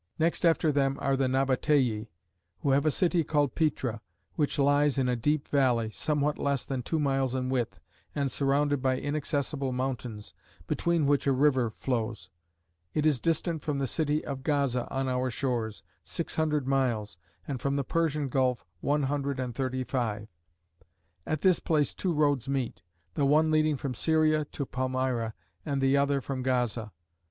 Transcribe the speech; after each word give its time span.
Next 0.17 0.45
after 0.47 0.71
them 0.71 0.97
are 0.99 1.15
the 1.15 1.27
Nabatsei, 1.27 2.07
who 2.61 2.71
have 2.71 2.87
a 2.87 2.89
city 2.89 3.23
called 3.23 3.53
Petra,'^ 3.53 3.99
which 4.33 4.57
lies 4.57 4.97
in 4.97 5.07
a 5.07 5.15
deep 5.15 5.47
vaUey, 5.49 5.93
somewhat 5.93 6.39
less 6.39 6.65
than 6.65 6.81
two 6.81 6.99
miles 6.99 7.35
in 7.35 7.49
width, 7.49 7.79
and 8.15 8.31
surrounded 8.31 8.81
by 8.81 8.95
inaccessible 8.97 9.71
mountains, 9.71 10.33
between 10.65 11.05
which 11.05 11.27
a 11.27 11.31
river 11.31 11.71
Hows: 11.85 12.31
it 12.95 13.05
is 13.05 13.21
distant 13.21 13.61
from 13.61 13.77
the 13.77 13.85
city 13.85 14.25
of 14.25 14.41
Gaza, 14.41 14.87
on 14.89 15.07
our 15.07 15.29
shores, 15.29 15.83
six 16.03 16.35
hundred 16.35 16.65
miles, 16.65 17.19
and 17.47 17.61
from 17.61 17.75
the 17.75 17.83
Persian 17.83 18.27
Gulf 18.27 18.65
one 18.79 19.03
hundred 19.03 19.39
and 19.39 19.53
thirty 19.53 19.83
five. 19.83 20.27
At 21.27 21.41
this 21.41 21.59
place 21.59 21.93
two 21.93 22.11
roads 22.11 22.49
meet, 22.49 22.81
the 23.13 23.23
one 23.27 23.51
leading 23.51 23.77
from 23.77 23.93
Syria 23.93 24.45
to 24.45 24.65
Palmyra, 24.65 25.35
and 25.63 25.79
the 25.79 25.95
other 25.95 26.21
from 26.21 26.41
Gaza. 26.41 26.91